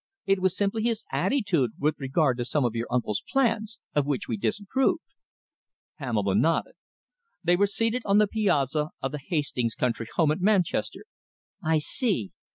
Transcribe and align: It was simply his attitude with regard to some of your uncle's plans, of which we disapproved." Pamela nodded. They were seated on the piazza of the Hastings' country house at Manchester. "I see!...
It 0.25 0.39
was 0.41 0.57
simply 0.57 0.81
his 0.81 1.05
attitude 1.11 1.73
with 1.77 1.99
regard 1.99 2.39
to 2.39 2.43
some 2.45 2.65
of 2.65 2.73
your 2.73 2.87
uncle's 2.89 3.21
plans, 3.31 3.77
of 3.93 4.07
which 4.07 4.27
we 4.27 4.35
disapproved." 4.35 5.01
Pamela 5.99 6.33
nodded. 6.33 6.73
They 7.43 7.55
were 7.55 7.67
seated 7.67 8.01
on 8.03 8.17
the 8.17 8.25
piazza 8.25 8.89
of 8.99 9.11
the 9.11 9.19
Hastings' 9.23 9.75
country 9.75 10.07
house 10.17 10.31
at 10.31 10.41
Manchester. 10.41 11.05
"I 11.63 11.77
see!... 11.77 12.31